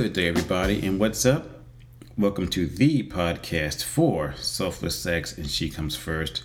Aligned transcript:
Good 0.00 0.14
day, 0.14 0.28
everybody, 0.28 0.86
and 0.86 0.98
what's 0.98 1.26
up? 1.26 1.46
Welcome 2.16 2.48
to 2.48 2.66
the 2.66 3.02
podcast 3.02 3.84
for 3.84 4.32
Selfless 4.38 4.98
Sex 4.98 5.36
and 5.36 5.46
She 5.46 5.68
Comes 5.68 5.94
First. 5.94 6.42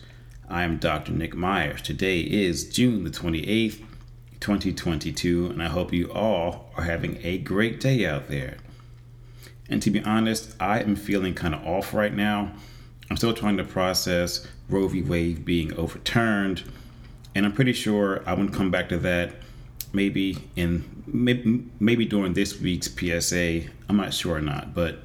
I 0.50 0.64
am 0.64 0.76
Dr. 0.76 1.14
Nick 1.14 1.36
Myers. 1.36 1.82
Today 1.82 2.20
is 2.20 2.68
June 2.68 3.06
the 3.06 3.10
28th, 3.10 3.82
2022, 4.42 5.52
and 5.52 5.64
I 5.64 5.68
hope 5.68 5.94
you 5.94 6.12
all 6.12 6.70
are 6.76 6.84
having 6.84 7.18
a 7.24 7.38
great 7.38 7.80
day 7.80 8.06
out 8.06 8.28
there. 8.28 8.58
And 9.70 9.82
to 9.84 9.90
be 9.90 10.04
honest, 10.04 10.54
I 10.60 10.82
am 10.82 10.98
feeling 10.98 11.34
kind 11.34 11.56
of 11.56 11.66
off 11.66 11.94
right 11.94 12.14
now. 12.14 12.52
I'm 13.10 13.16
still 13.16 13.34
trying 13.34 13.56
to 13.56 13.64
process 13.64 14.46
Roe 14.68 14.90
v. 14.90 15.02
Wade 15.02 15.46
being 15.46 15.74
overturned, 15.76 16.64
and 17.34 17.46
I'm 17.46 17.54
pretty 17.54 17.72
sure 17.72 18.22
I 18.26 18.34
won't 18.34 18.54
come 18.54 18.70
back 18.70 18.90
to 18.90 18.98
that 18.98 19.32
maybe 19.96 20.38
in 20.56 21.04
maybe, 21.08 21.66
maybe 21.80 22.06
during 22.06 22.34
this 22.34 22.60
week's 22.60 22.88
PSA. 22.88 23.64
I'm 23.88 23.98
not 23.98 24.14
sure 24.14 24.36
or 24.36 24.42
not, 24.42 24.76
but 24.76 25.00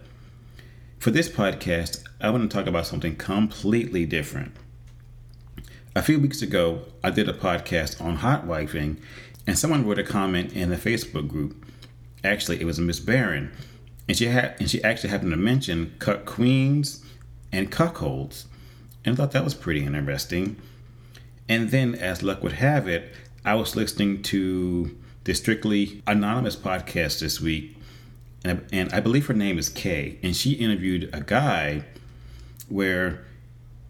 for 0.99 1.11
this 1.11 1.29
podcast, 1.29 2.03
I 2.21 2.29
want 2.31 2.51
to 2.51 2.55
talk 2.55 2.67
about 2.67 2.87
something 2.87 3.17
completely 3.17 4.05
different. 4.05 4.53
A 5.97 6.03
few 6.03 6.21
weeks 6.21 6.43
ago, 6.43 6.83
I 7.03 7.11
did 7.11 7.29
a 7.29 7.33
podcast 7.33 8.01
on 8.05 8.17
hot 8.17 8.47
wifing, 8.47 8.99
and 9.47 9.59
someone 9.59 9.87
wrote 9.87 9.99
a 9.99 10.05
comment 10.05 10.53
in 10.53 10.69
the 10.69 10.77
Facebook 10.77 11.29
group. 11.29 11.65
Actually, 12.23 12.61
it 12.61 12.65
was 12.65 12.79
Miss 12.79 13.01
Barron, 13.01 13.51
and 14.07 14.17
she 14.17 14.27
had 14.27 14.57
and 14.59 14.69
she 14.69 14.83
actually 14.85 15.11
happened 15.11 15.31
to 15.31 15.37
mention 15.37 15.95
cuck 15.99 16.27
queens 16.27 17.05
and 17.51 17.73
cuckolds, 17.73 18.45
and 19.05 19.15
I 19.15 19.17
thought 19.17 19.33
that 19.33 19.45
was 19.45 19.55
pretty 19.55 19.85
interesting. 19.85 20.57
And 21.49 21.71
then, 21.71 21.97
as 21.97 22.23
luck 22.23 22.45
would 22.45 22.53
have 22.53 22.87
it, 22.87 23.13
I 23.43 23.55
was 23.55 23.75
listening 23.75 24.23
to 24.25 24.99
the 25.25 25.35
Strictly 25.35 26.03
Anonymous 26.07 26.57
podcast 26.57 27.21
this 27.21 27.41
week, 27.41 27.75
and 28.45 28.59
I, 28.59 28.63
and 28.77 28.93
I 28.93 29.01
believe 29.01 29.27
her 29.27 29.35
name 29.35 29.59
is 29.59 29.71
Kay, 29.71 30.19
and 30.23 30.37
she 30.37 30.53
interviewed 30.53 31.09
a 31.13 31.23
guy 31.23 31.85
where 32.69 33.25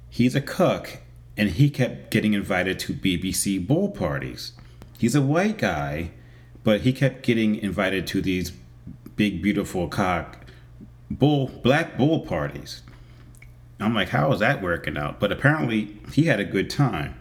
he's 0.08 0.36
a 0.36 0.40
cuck 0.40 0.98
and 1.36 1.50
he 1.50 1.68
kept 1.68 2.10
getting 2.10 2.32
invited 2.32 2.78
to 2.80 2.94
BBC 2.94 3.66
bull 3.66 3.88
parties. 3.88 4.52
He's 4.98 5.16
a 5.16 5.22
white 5.22 5.58
guy, 5.58 6.12
but 6.62 6.82
he 6.82 6.92
kept 6.92 7.22
getting 7.22 7.56
invited 7.56 8.06
to 8.08 8.22
these 8.22 8.52
big, 9.16 9.42
beautiful 9.42 9.88
cock 9.88 10.46
bull, 11.10 11.48
black 11.62 11.98
bull 11.98 12.20
parties. 12.20 12.82
I'm 13.80 13.94
like, 13.94 14.10
how 14.10 14.32
is 14.32 14.40
that 14.40 14.62
working 14.62 14.96
out? 14.96 15.18
But 15.18 15.32
apparently, 15.32 15.98
he 16.12 16.24
had 16.24 16.38
a 16.38 16.44
good 16.44 16.70
time. 16.70 17.14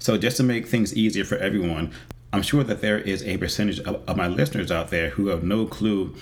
So, 0.00 0.16
just 0.16 0.38
to 0.38 0.42
make 0.42 0.66
things 0.66 0.96
easier 0.96 1.24
for 1.24 1.36
everyone, 1.36 1.92
I'm 2.32 2.42
sure 2.42 2.64
that 2.64 2.80
there 2.80 2.98
is 2.98 3.22
a 3.22 3.36
percentage 3.36 3.80
of, 3.80 4.02
of 4.08 4.16
my 4.16 4.26
listeners 4.26 4.70
out 4.72 4.88
there 4.88 5.10
who 5.10 5.28
have 5.28 5.44
no 5.44 5.66
clue 5.66 6.16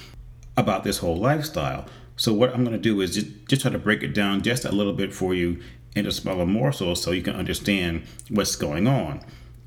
about 0.56 0.82
this 0.82 0.98
whole 0.98 1.16
lifestyle. 1.16 1.86
So, 2.16 2.34
what 2.34 2.52
I'm 2.52 2.64
going 2.64 2.76
to 2.76 2.82
do 2.82 3.00
is 3.00 3.14
just, 3.14 3.46
just 3.48 3.62
try 3.62 3.70
to 3.70 3.78
break 3.78 4.02
it 4.02 4.14
down 4.14 4.42
just 4.42 4.64
a 4.64 4.72
little 4.72 4.92
bit 4.92 5.14
for 5.14 5.32
you 5.32 5.62
into 5.94 6.10
smaller 6.10 6.44
morsels 6.44 7.00
so 7.00 7.12
you 7.12 7.22
can 7.22 7.36
understand 7.36 8.02
what's 8.28 8.56
going 8.56 8.88
on. 8.88 9.20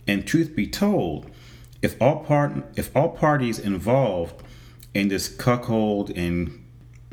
And 0.08 0.28
truth 0.28 0.56
be 0.56 0.68
told, 0.68 1.32
if 1.82 2.00
all 2.02 2.20
part 2.20 2.52
if 2.76 2.94
all 2.96 3.10
parties 3.10 3.60
involved 3.60 4.44
in 4.94 5.08
this 5.08 5.30
cuckold 5.30 6.12
and 6.12 6.66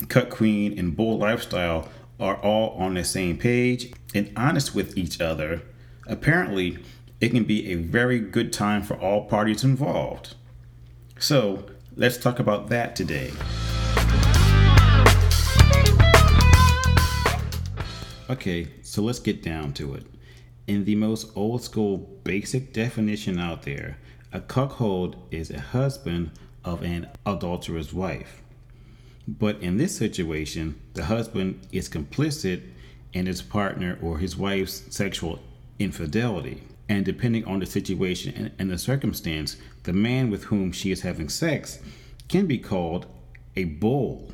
cuck 0.09 0.31
queen 0.31 0.77
and 0.77 0.97
bull 0.97 1.17
lifestyle 1.17 1.89
are 2.19 2.37
all 2.37 2.71
on 2.71 2.95
the 2.95 3.05
same 3.05 3.39
page 3.39 3.93
and 4.15 4.33
honest 4.37 4.75
with 4.75 4.99
each 4.99 5.21
other, 5.21 5.63
apparently 6.09 6.79
it 7.21 7.29
can 7.31 7.45
be 7.45 7.71
a 7.71 7.75
very 7.75 8.19
good 8.19 8.53
time 8.53 8.83
for 8.83 8.95
all 8.95 9.27
parties 9.27 9.63
involved. 9.63 10.35
So, 11.19 11.65
let's 11.97 12.17
talk 12.17 12.39
about 12.39 12.69
that 12.71 12.97
today. 12.97 13.33
Okay, 18.31 18.69
so 18.83 19.03
let's 19.03 19.19
get 19.19 19.43
down 19.43 19.73
to 19.75 19.95
it. 19.95 20.05
In 20.67 20.85
the 20.85 20.97
most 20.97 21.31
old 21.35 21.63
school 21.63 21.97
basic 22.25 22.73
definition 22.73 23.39
out 23.39 23.63
there, 23.63 23.97
a 24.33 24.41
cuckold 24.41 25.17
is 25.31 25.51
a 25.51 25.61
husband 25.61 26.31
of 26.65 26.83
an 26.83 27.09
adulterous 27.25 27.93
wife. 27.93 28.43
But 29.27 29.61
in 29.61 29.79
this 29.79 29.97
situation, 29.97 30.81
the 30.93 31.05
husband 31.05 31.67
is 31.73 31.89
complicit 31.89 32.63
in 33.13 33.27
his 33.27 33.41
partner 33.41 33.99
or 34.03 34.19
his 34.19 34.37
wife's 34.37 34.85
sexual 34.95 35.41
infidelity. 35.79 36.63
And 36.89 37.05
depending 37.05 37.45
on 37.45 37.61
the 37.61 37.67
situation 37.67 38.51
and, 38.59 38.71
the 38.71 38.79
circumstance, 38.79 39.57
the 39.83 39.93
man 39.93 40.31
with 40.31 40.45
whom 40.45 40.73
she 40.73 40.91
is 40.91 41.03
having 41.03 41.29
sex 41.29 41.81
can 42.29 42.47
be 42.47 42.59
called 42.59 43.07
a 43.57 43.65
bull. 43.65 44.33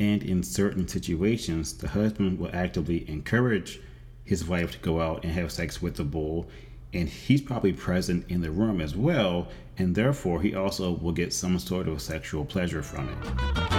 And 0.00 0.22
in 0.22 0.42
certain 0.42 0.88
situations, 0.88 1.72
the 1.72 1.88
husband 1.88 2.38
will 2.38 2.50
actively 2.52 3.08
encourage 3.08 3.80
his 4.24 4.44
wife 4.44 4.72
to 4.72 4.78
go 4.78 5.00
out 5.00 5.24
and 5.24 5.32
have 5.32 5.52
sex 5.52 5.80
with 5.80 5.96
the 5.96 6.04
bull. 6.04 6.48
And 6.92 7.08
he's 7.08 7.42
probably 7.42 7.72
present 7.72 8.24
in 8.28 8.40
the 8.40 8.50
room 8.50 8.80
as 8.80 8.96
well. 8.96 9.48
And 9.76 9.94
therefore, 9.94 10.42
he 10.42 10.54
also 10.54 10.92
will 10.92 11.12
get 11.12 11.32
some 11.32 11.58
sort 11.58 11.86
of 11.86 12.02
sexual 12.02 12.44
pleasure 12.44 12.82
from 12.82 13.08
it. 13.08 13.77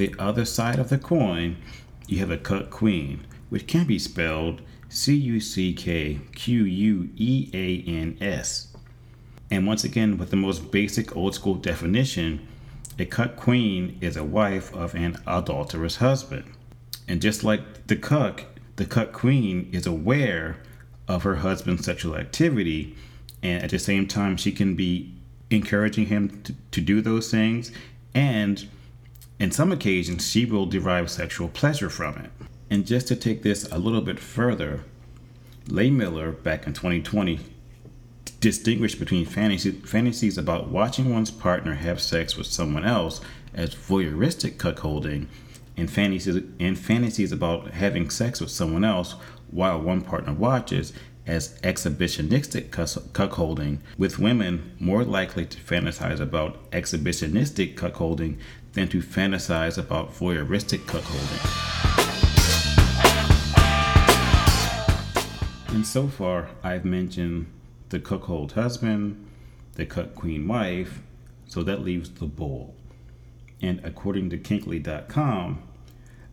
The 0.00 0.14
other 0.18 0.46
side 0.46 0.78
of 0.78 0.88
the 0.88 0.96
coin, 0.96 1.58
you 2.06 2.20
have 2.20 2.30
a 2.30 2.38
cuck 2.38 2.70
queen, 2.70 3.26
which 3.50 3.66
can 3.66 3.86
be 3.86 3.98
spelled 3.98 4.62
C 4.88 5.14
U 5.14 5.40
C 5.40 5.74
K 5.74 6.20
Q 6.34 6.64
U 6.64 7.10
E 7.16 7.50
A 7.52 7.84
N 7.86 8.16
S. 8.18 8.74
And 9.50 9.66
once 9.66 9.84
again, 9.84 10.16
with 10.16 10.30
the 10.30 10.36
most 10.36 10.70
basic 10.70 11.14
old 11.14 11.34
school 11.34 11.54
definition, 11.54 12.48
a 12.98 13.04
cuck 13.04 13.36
queen 13.36 13.98
is 14.00 14.16
a 14.16 14.24
wife 14.24 14.74
of 14.74 14.94
an 14.94 15.18
adulterous 15.26 15.96
husband. 15.96 16.50
And 17.06 17.20
just 17.20 17.44
like 17.44 17.86
the 17.86 17.96
cuck, 17.96 18.46
the 18.76 18.86
cuck 18.86 19.12
queen 19.12 19.68
is 19.70 19.86
aware 19.86 20.62
of 21.08 21.24
her 21.24 21.36
husband's 21.36 21.84
sexual 21.84 22.16
activity, 22.16 22.96
and 23.42 23.62
at 23.62 23.68
the 23.68 23.78
same 23.78 24.06
time, 24.06 24.38
she 24.38 24.50
can 24.50 24.76
be 24.76 25.12
encouraging 25.50 26.06
him 26.06 26.42
to, 26.44 26.54
to 26.70 26.80
do 26.80 27.02
those 27.02 27.30
things 27.30 27.70
and 28.14 28.66
in 29.40 29.50
some 29.50 29.72
occasions, 29.72 30.30
she 30.30 30.44
will 30.44 30.66
derive 30.66 31.10
sexual 31.10 31.48
pleasure 31.48 31.88
from 31.88 32.18
it. 32.18 32.30
And 32.68 32.86
just 32.86 33.08
to 33.08 33.16
take 33.16 33.42
this 33.42 33.64
a 33.72 33.78
little 33.78 34.02
bit 34.02 34.20
further, 34.20 34.84
Lehmiller, 35.66 36.40
back 36.42 36.66
in 36.66 36.74
2020, 36.74 37.40
distinguished 38.38 38.98
between 38.98 39.24
fantasies 39.24 40.38
about 40.38 40.68
watching 40.68 41.12
one's 41.12 41.30
partner 41.30 41.74
have 41.74 42.00
sex 42.00 42.36
with 42.36 42.46
someone 42.46 42.84
else 42.84 43.20
as 43.54 43.74
voyeuristic 43.74 44.56
cuckolding 44.56 45.26
and 45.76 45.90
fantasies, 45.90 46.42
and 46.60 46.78
fantasies 46.78 47.32
about 47.32 47.70
having 47.70 48.10
sex 48.10 48.40
with 48.40 48.50
someone 48.50 48.84
else 48.84 49.14
while 49.50 49.80
one 49.80 50.02
partner 50.02 50.34
watches 50.34 50.92
as 51.26 51.58
exhibitionistic 51.60 52.70
cuckolding, 52.70 53.78
with 53.96 54.18
women 54.18 54.74
more 54.80 55.04
likely 55.04 55.46
to 55.46 55.58
fantasize 55.58 56.18
about 56.18 56.70
exhibitionistic 56.70 57.74
cuckolding 57.74 58.36
than 58.72 58.88
to 58.88 59.00
fantasize 59.00 59.78
about 59.78 60.14
voyeuristic 60.14 60.80
cuckolding. 60.86 61.70
And 65.74 65.86
so 65.86 66.08
far, 66.08 66.50
I've 66.62 66.84
mentioned 66.84 67.46
the 67.90 68.00
cuckold 68.00 68.52
husband, 68.52 69.26
the 69.74 69.86
cuck 69.86 70.14
queen 70.14 70.46
wife, 70.46 71.00
so 71.46 71.62
that 71.62 71.82
leaves 71.82 72.10
the 72.10 72.26
bull. 72.26 72.74
And 73.62 73.80
according 73.84 74.30
to 74.30 74.38
Kinkly.com, 74.38 75.62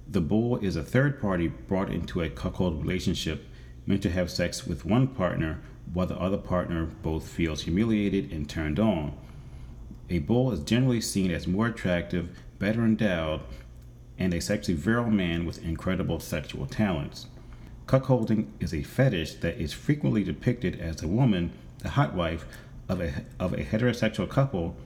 the 0.10 0.22
bull 0.22 0.58
is 0.58 0.76
a 0.76 0.84
third 0.84 1.20
party 1.20 1.48
brought 1.48 1.92
into 1.92 2.22
a 2.22 2.30
cuckold 2.30 2.82
relationship 2.82 3.46
meant 3.86 4.02
to 4.04 4.10
have 4.10 4.30
sex 4.30 4.66
with 4.66 4.86
one 4.86 5.08
partner 5.08 5.60
while 5.94 6.08
the 6.08 6.18
other 6.18 6.38
partner 6.38 6.86
both 6.86 7.28
feels 7.28 7.62
humiliated 7.62 8.32
and 8.32 8.50
turned 8.50 8.80
on. 8.80 9.18
A 10.10 10.20
bull 10.20 10.52
is 10.52 10.62
generally 10.62 11.02
seen 11.02 11.32
as 11.32 11.48
more 11.48 11.68
attractive, 11.68 12.30
better 12.60 12.84
endowed, 12.84 13.42
and 14.18 14.34
a 14.34 14.42
sexually 14.42 14.80
virile 14.80 15.12
man 15.12 15.46
with 15.46 15.64
incredible 15.64 16.20
sexual 16.20 16.66
talents. 16.66 17.28
Cuckolding 17.88 18.48
is 18.60 18.74
a 18.74 18.84
fetish 18.84 19.36
that 19.36 19.60
is 19.60 19.74
frequently 19.74 20.24
depicted 20.24 20.80
as 20.80 21.02
a 21.04 21.08
woman, 21.08 21.52
the 21.80 21.90
hot 21.90 22.14
wife, 22.14 22.46
of 22.90 23.02
a, 23.02 23.26
of 23.40 23.54
a 23.54 23.58
heterosexual 23.58 24.30
couple 24.30 24.78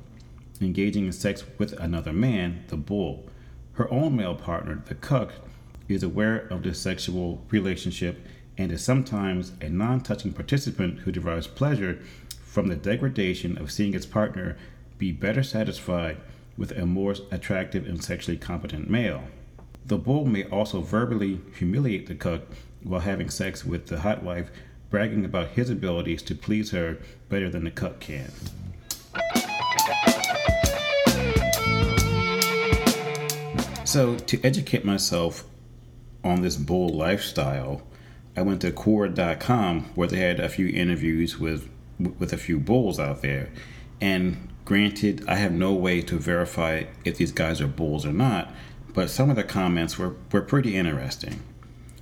engaging 0.60 1.06
in 1.06 1.12
sex 1.12 1.44
with 1.58 1.74
another 1.74 2.14
man, 2.14 2.64
the 2.68 2.78
bull. 2.78 3.30
Her 3.74 3.92
own 3.92 4.16
male 4.16 4.36
partner, 4.36 4.82
the 4.86 4.96
cuck, 4.96 5.34
is 5.88 6.04
aware 6.04 6.48
of 6.48 6.64
the 6.64 6.74
sexual 6.74 7.46
relationship 7.50 8.26
and 8.58 8.72
is 8.72 8.84
sometimes 8.84 9.54
a 9.62 9.70
non 9.70 10.02
touching 10.02 10.34
participant 10.34 11.00
who 11.00 11.12
derives 11.12 11.48
pleasure 11.48 12.00
from 12.44 12.68
the 12.68 12.76
degradation 12.76 13.58
of 13.58 13.72
seeing 13.72 13.94
its 13.94 14.06
partner 14.06 14.58
be 15.02 15.12
better 15.12 15.42
satisfied 15.42 16.16
with 16.56 16.70
a 16.78 16.86
more 16.86 17.16
attractive 17.32 17.88
and 17.88 18.04
sexually 18.04 18.38
competent 18.38 18.88
male. 18.88 19.24
The 19.84 19.98
bull 19.98 20.26
may 20.26 20.44
also 20.44 20.82
verbally 20.82 21.42
humiliate 21.58 22.06
the 22.06 22.14
cuck 22.14 22.44
while 22.84 23.00
having 23.00 23.32
sex 23.32 23.66
with 23.66 23.88
the 23.88 24.02
hot 24.02 24.22
wife 24.22 24.52
bragging 24.92 25.26
about 25.26 25.48
his 25.50 25.72
abilities 25.72 26.22
to 26.22 26.36
please 26.36 26.70
her 26.70 27.00
better 27.30 27.50
than 27.50 27.64
the 27.64 27.72
cuck 27.72 28.00
can. 28.00 28.32
So, 33.84 34.18
to 34.18 34.40
educate 34.44 34.86
myself 34.86 35.46
on 36.24 36.44
this 36.44 36.58
bull 36.58 36.90
lifestyle, 36.90 37.82
I 38.38 38.44
went 38.44 38.62
to 38.62 38.72
Quora.com 38.72 39.86
where 39.96 40.08
they 40.08 40.20
had 40.20 40.40
a 40.40 40.48
few 40.48 40.68
interviews 40.68 41.40
with 41.40 41.68
with 42.20 42.32
a 42.34 42.38
few 42.38 42.60
bulls 42.60 43.00
out 43.00 43.24
there. 43.24 43.50
And 44.00 44.51
granted, 44.66 45.24
I 45.28 45.36
have 45.36 45.52
no 45.52 45.74
way 45.74 46.02
to 46.02 46.18
verify 46.18 46.84
if 47.06 47.18
these 47.18 47.32
guys 47.32 47.62
are 47.62 47.68
bulls 47.68 48.06
or 48.06 48.14
not, 48.14 48.52
but 48.94 49.10
some 49.10 49.30
of 49.30 49.36
the 49.36 49.44
comments 49.44 49.98
were, 49.98 50.16
were 50.32 50.42
pretty 50.42 50.76
interesting. 50.76 51.42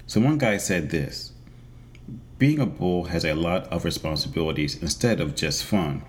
So 0.07 0.19
one 0.19 0.37
guy 0.37 0.57
said 0.57 0.89
this 0.89 1.33
Being 2.37 2.59
a 2.59 2.65
bull 2.65 3.05
has 3.05 3.23
a 3.25 3.35
lot 3.35 3.67
of 3.67 3.85
responsibilities 3.85 4.81
instead 4.81 5.19
of 5.19 5.35
just 5.35 5.63
fun. 5.63 6.03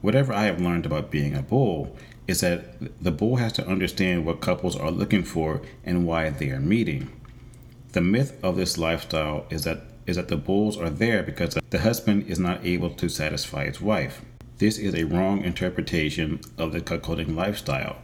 Whatever 0.00 0.32
I 0.32 0.44
have 0.44 0.60
learned 0.60 0.86
about 0.86 1.10
being 1.10 1.34
a 1.34 1.42
bull 1.42 1.96
is 2.26 2.40
that 2.40 3.02
the 3.02 3.10
bull 3.10 3.36
has 3.36 3.52
to 3.54 3.66
understand 3.66 4.24
what 4.24 4.40
couples 4.40 4.76
are 4.76 4.90
looking 4.90 5.24
for 5.24 5.62
and 5.84 6.06
why 6.06 6.30
they 6.30 6.50
are 6.50 6.60
meeting. 6.60 7.10
The 7.92 8.00
myth 8.00 8.38
of 8.42 8.56
this 8.56 8.78
lifestyle 8.78 9.46
is 9.50 9.64
that 9.64 9.82
is 10.06 10.16
that 10.16 10.28
the 10.28 10.36
bulls 10.36 10.76
are 10.76 10.90
there 10.90 11.22
because 11.22 11.56
the 11.70 11.80
husband 11.80 12.26
is 12.26 12.38
not 12.38 12.64
able 12.64 12.90
to 12.90 13.08
satisfy 13.08 13.66
his 13.66 13.80
wife. 13.80 14.22
This 14.60 14.76
is 14.76 14.94
a 14.94 15.04
wrong 15.04 15.42
interpretation 15.42 16.38
of 16.58 16.72
the 16.72 16.82
cuckolding 16.82 17.34
lifestyle. 17.34 17.96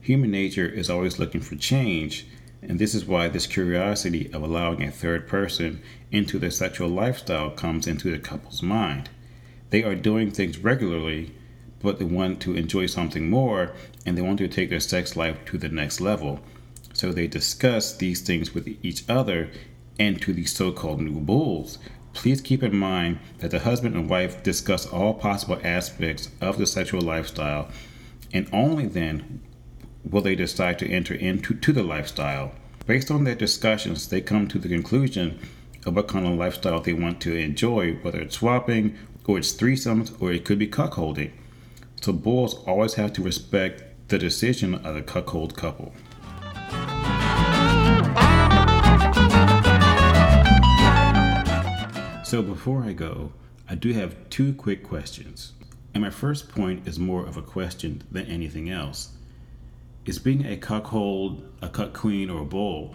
Human 0.00 0.32
nature 0.32 0.68
is 0.68 0.90
always 0.90 1.20
looking 1.20 1.40
for 1.40 1.54
change, 1.54 2.26
and 2.60 2.80
this 2.80 2.96
is 2.96 3.04
why 3.04 3.28
this 3.28 3.46
curiosity 3.46 4.28
of 4.32 4.42
allowing 4.42 4.82
a 4.82 4.90
third 4.90 5.28
person 5.28 5.80
into 6.10 6.40
their 6.40 6.50
sexual 6.50 6.88
lifestyle 6.88 7.50
comes 7.50 7.86
into 7.86 8.10
the 8.10 8.18
couple's 8.18 8.60
mind. 8.60 9.08
They 9.70 9.84
are 9.84 9.94
doing 9.94 10.32
things 10.32 10.58
regularly, 10.58 11.32
but 11.78 12.00
they 12.00 12.06
want 12.06 12.40
to 12.40 12.56
enjoy 12.56 12.86
something 12.86 13.30
more 13.30 13.72
and 14.04 14.18
they 14.18 14.22
want 14.22 14.38
to 14.38 14.48
take 14.48 14.68
their 14.68 14.80
sex 14.80 15.14
life 15.14 15.36
to 15.44 15.58
the 15.58 15.68
next 15.68 16.00
level. 16.00 16.40
So 16.92 17.12
they 17.12 17.28
discuss 17.28 17.96
these 17.96 18.20
things 18.20 18.52
with 18.52 18.66
each 18.82 19.08
other 19.08 19.48
and 19.96 20.20
to 20.22 20.32
the 20.32 20.44
so 20.44 20.72
called 20.72 21.00
new 21.00 21.20
bulls. 21.20 21.78
Please 22.12 22.40
keep 22.40 22.62
in 22.62 22.76
mind 22.76 23.18
that 23.38 23.50
the 23.50 23.60
husband 23.60 23.94
and 23.94 24.10
wife 24.10 24.42
discuss 24.42 24.86
all 24.86 25.14
possible 25.14 25.60
aspects 25.62 26.28
of 26.40 26.58
the 26.58 26.66
sexual 26.66 27.00
lifestyle, 27.00 27.68
and 28.32 28.48
only 28.52 28.86
then 28.86 29.40
will 30.08 30.22
they 30.22 30.34
decide 30.34 30.78
to 30.78 30.90
enter 30.90 31.14
into 31.14 31.54
to 31.54 31.72
the 31.72 31.82
lifestyle. 31.82 32.52
Based 32.86 33.10
on 33.10 33.24
their 33.24 33.34
discussions, 33.34 34.08
they 34.08 34.20
come 34.20 34.48
to 34.48 34.58
the 34.58 34.68
conclusion 34.68 35.38
of 35.86 35.94
what 35.94 36.08
kind 36.08 36.26
of 36.26 36.34
lifestyle 36.34 36.80
they 36.80 36.92
want 36.92 37.20
to 37.22 37.36
enjoy, 37.36 37.94
whether 38.02 38.20
it's 38.20 38.36
swapping, 38.36 38.96
or 39.26 39.38
it's 39.38 39.52
threesomes, 39.52 40.10
or 40.20 40.32
it 40.32 40.44
could 40.44 40.58
be 40.58 40.66
cuckolding. 40.66 41.30
So 42.00 42.12
bulls 42.12 42.54
always 42.66 42.94
have 42.94 43.12
to 43.14 43.22
respect 43.22 44.08
the 44.08 44.18
decision 44.18 44.74
of 44.74 44.94
the 44.94 45.02
cuckold 45.02 45.56
couple. 45.56 45.92
So 52.30 52.42
before 52.42 52.84
I 52.84 52.92
go, 52.92 53.32
I 53.68 53.74
do 53.74 53.92
have 53.92 54.14
two 54.30 54.54
quick 54.54 54.84
questions. 54.84 55.50
And 55.92 56.00
my 56.00 56.10
first 56.10 56.48
point 56.48 56.86
is 56.86 56.96
more 56.96 57.26
of 57.26 57.36
a 57.36 57.42
question 57.42 58.04
than 58.08 58.26
anything 58.26 58.70
else. 58.70 59.16
Is 60.04 60.20
being 60.20 60.46
a 60.46 60.56
cuckold, 60.56 61.42
a 61.60 61.68
cuck 61.68 61.92
queen, 61.92 62.30
or 62.30 62.42
a 62.42 62.44
bull, 62.44 62.94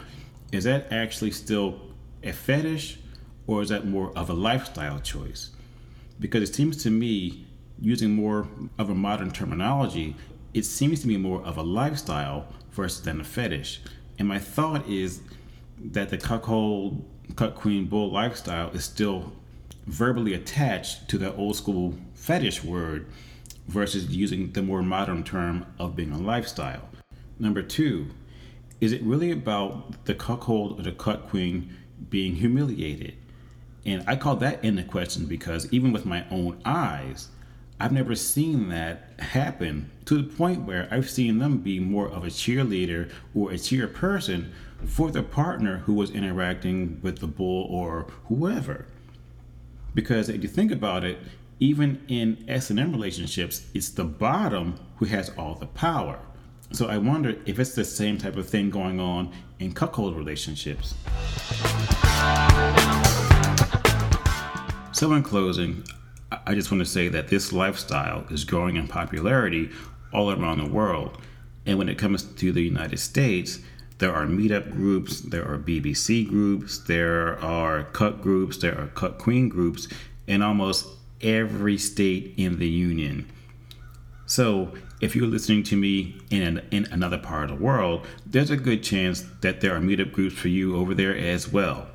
is 0.54 0.64
that 0.64 0.90
actually 0.90 1.32
still 1.32 1.82
a 2.24 2.32
fetish 2.32 3.00
or 3.46 3.62
is 3.62 3.68
that 3.68 3.86
more 3.86 4.18
of 4.18 4.30
a 4.30 4.34
lifestyle 4.34 5.02
choice? 5.02 5.50
Because 6.18 6.50
it 6.50 6.56
seems 6.56 6.82
to 6.84 6.90
me, 6.90 7.46
using 7.78 8.12
more 8.12 8.48
of 8.78 8.90
a 8.90 8.96
modern 8.96 9.32
terminology, 9.32 10.16
it 10.54 10.64
seems 10.64 11.02
to 11.02 11.08
be 11.08 11.18
more 11.18 11.44
of 11.44 11.58
a 11.58 11.62
lifestyle 11.62 12.48
versus 12.72 13.04
than 13.04 13.20
a 13.20 13.26
fetish. 13.26 13.82
And 14.18 14.30
my 14.30 14.40
thought 14.40 14.88
is 14.88 15.20
that 15.78 16.08
the 16.08 16.18
cuckold 16.18 17.04
cuck 17.36 17.56
queen 17.56 17.86
bull 17.86 18.12
lifestyle 18.12 18.70
is 18.72 18.86
still 18.86 19.34
verbally 19.88 20.34
attached 20.34 21.08
to 21.10 21.18
the 21.18 21.34
old 21.36 21.56
school 21.56 21.96
fetish 22.14 22.64
word 22.64 23.08
versus 23.68 24.16
using 24.16 24.52
the 24.52 24.62
more 24.62 24.84
modern 24.84 25.24
term 25.24 25.66
of 25.80 25.96
being 25.96 26.12
a 26.12 26.18
lifestyle. 26.18 26.90
Number 27.40 27.62
two, 27.62 28.08
is 28.82 28.92
it 28.92 29.02
really 29.04 29.32
about 29.32 30.06
the 30.06 30.16
cuckold 30.16 30.80
or 30.80 30.84
the 30.84 30.92
cuck 30.92 31.30
queen 31.30 31.76
being 32.10 32.36
humiliated? 32.36 33.16
And 33.86 34.04
I 34.08 34.16
call 34.16 34.36
that 34.38 34.64
into 34.64 34.84
question 34.84 35.26
because 35.26 35.72
even 35.72 35.92
with 35.92 36.06
my 36.06 36.26
own 36.32 36.60
eyes, 36.66 37.30
I've 37.78 37.92
never 37.92 38.16
seen 38.16 38.70
that 38.70 39.20
happen 39.20 39.92
to 40.06 40.22
the 40.22 40.24
point 40.24 40.62
where 40.62 40.88
I've 40.90 41.10
seen 41.10 41.40
them 41.40 41.58
be 41.58 41.80
more 41.80 42.08
of 42.08 42.24
a 42.24 42.28
cheerleader 42.28 43.12
or 43.34 43.52
a 43.52 43.58
cheer 43.58 43.88
person 43.88 44.54
for 44.86 45.12
the 45.12 45.24
partner 45.24 45.80
who 45.80 45.94
was 45.94 46.10
interacting 46.12 47.00
with 47.02 47.20
the 47.20 47.28
bull 47.28 47.68
or 47.70 48.08
whoever. 48.28 48.86
Because 49.94 50.30
if 50.30 50.42
you 50.42 50.48
think 50.48 50.72
about 50.72 51.04
it, 51.04 51.18
even 51.60 52.02
in 52.08 52.46
S&M 52.48 52.94
relationships, 52.94 53.66
it's 53.74 53.90
the 53.90 54.06
bottom 54.06 54.80
who 54.98 55.06
has 55.06 55.30
all 55.38 55.56
the 55.56 55.68
power. 55.68 56.20
So 56.72 56.88
I 56.88 56.98
wonder 56.98 57.36
if 57.46 57.60
it's 57.60 57.76
the 57.76 57.84
same 57.84 58.18
type 58.18 58.38
of 58.38 58.48
thing 58.48 58.70
going 58.70 59.02
on 59.02 59.34
in 59.60 59.74
cuckold 59.74 60.16
relationships. 60.16 60.96
So 64.94 65.12
in 65.12 65.24
closing, 65.24 65.84
I 66.46 66.56
just 66.56 66.72
want 66.72 66.82
to 66.82 66.90
say 66.90 67.08
that 67.10 67.28
this 67.28 67.52
lifestyle 67.52 68.26
is 68.30 68.44
growing 68.44 68.76
in 68.76 68.88
popularity 68.88 69.70
all 70.14 70.32
around 70.32 70.60
the 70.60 70.70
world. 70.70 71.18
And 71.66 71.78
when 71.78 71.90
it 71.90 71.98
comes 71.98 72.24
to 72.24 72.52
the 72.52 72.62
United 72.62 73.00
States, 73.00 73.60
there 73.98 74.14
are 74.14 74.26
meetup 74.26 74.72
groups, 74.72 75.22
there 75.22 75.50
are 75.50 75.58
BBC 75.58 76.28
groups, 76.28 76.80
there 76.80 77.40
are 77.40 77.84
cuck 77.86 78.22
groups, 78.22 78.58
there 78.58 78.78
are 78.80 78.88
cuck 78.88 79.18
queen 79.18 79.50
groups 79.50 79.88
in 80.28 80.42
almost 80.42 80.88
every 81.22 81.78
state 81.78 82.34
in 82.38 82.60
the 82.60 82.68
union. 82.68 83.32
So, 84.26 84.74
if 85.02 85.16
you're 85.16 85.28
listening 85.28 85.64
to 85.64 85.76
me 85.76 86.20
in, 86.30 86.42
an, 86.42 86.68
in 86.72 86.86
another 86.92 87.18
part 87.18 87.50
of 87.50 87.58
the 87.58 87.64
world, 87.64 88.08
there's 88.26 88.50
a 88.50 88.58
good 88.58 88.82
chance 88.82 89.24
that 89.42 89.62
there 89.62 89.76
are 89.76 89.80
meetup 89.80 90.12
groups 90.12 90.36
for 90.36 90.48
you 90.48 90.76
over 90.78 90.94
there 90.94 91.16
as 91.16 91.52
well. 91.52 91.88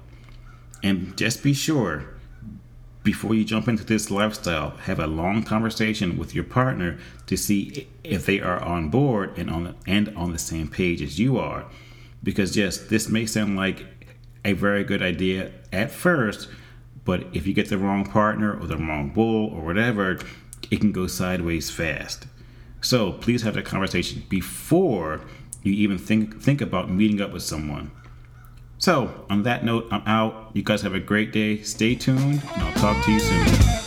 And 0.83 1.17
just 1.17 1.43
be 1.43 1.53
sure, 1.53 2.07
before 3.03 3.35
you 3.35 3.45
jump 3.45 3.67
into 3.67 3.85
this 3.85 4.11
lifestyle, 4.11 4.71
have 4.83 4.99
a 4.99 5.07
long 5.07 5.43
conversation 5.43 6.19
with 6.19 6.35
your 6.35 6.45
partner 6.45 6.99
to 7.27 7.37
see 7.37 7.89
if 8.05 8.27
they 8.27 8.41
are 8.41 8.63
on 8.63 8.91
board 8.91 9.37
and 9.39 9.51
on 9.51 9.75
and 9.87 10.15
on 10.17 10.33
the 10.33 10.39
same 10.39 10.69
page 10.69 11.01
as 11.01 11.19
you 11.19 11.39
are 11.39 11.65
because 12.23 12.57
yes, 12.57 12.79
this 12.79 13.09
may 13.09 13.27
sound 13.27 13.57
like 13.57 13.87
a 14.45 14.53
very 14.53 14.85
good 14.85 15.03
idea 15.03 15.53
at 15.73 15.91
first, 15.91 16.49
but 17.05 17.27
if 17.33 17.47
you 17.47 17.55
get 17.55 17.69
the 17.69 17.79
wrong 17.79 18.05
partner 18.05 18.59
or 18.59 18.67
the 18.67 18.77
wrong 18.77 19.11
bull 19.11 19.47
or 19.47 19.63
whatever, 19.63 20.19
it 20.71 20.81
can 20.81 20.93
go 20.93 21.07
sideways 21.07 21.71
fast. 21.71 22.27
So 22.81 23.13
please 23.13 23.43
have 23.43 23.55
that 23.55 23.65
conversation 23.65 24.25
before 24.29 25.21
you 25.63 25.73
even 25.73 25.99
think 25.99 26.41
think 26.41 26.61
about 26.61 26.91
meeting 26.91 27.21
up 27.21 27.33
with 27.33 27.43
someone. 27.43 27.91
So 28.81 29.13
on 29.29 29.43
that 29.43 29.63
note, 29.63 29.89
I'm 29.91 30.03
out. 30.07 30.51
You 30.55 30.63
guys 30.63 30.81
have 30.83 30.95
a 30.95 31.01
great 31.01 31.33
day. 31.33 31.63
Stay 31.63 31.95
tuned, 31.95 32.43
and 32.43 32.63
I'll 32.63 32.73
talk 32.73 33.05
to 33.05 33.13
you 33.13 33.21
soon. 33.21 33.80